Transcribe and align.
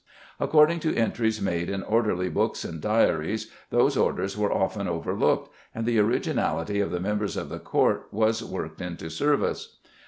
According 0.39 0.79
to 0.79 0.95
entries 0.95 1.39
made 1.39 1.69
in 1.69 1.83
orderly 1.83 2.27
books 2.27 2.63
and 2.65 2.81
diaries, 2.81 3.51
those 3.69 3.95
orders 3.95 4.35
were 4.35 4.51
often 4.51 4.87
overlooked 4.87 5.53
and 5.75 5.85
the 5.85 5.99
originality 5.99 6.79
of 6.79 6.89
the 6.89 6.99
members 6.99 7.37
of 7.37 7.49
the 7.49 7.59
court 7.59 8.07
was 8.11 8.43
worked 8.43 8.81
into 8.81 9.11
service. 9.11 9.77